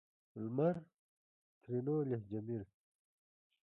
[0.41, 0.75] لمر؛
[1.61, 2.65] ترينو لهجه مير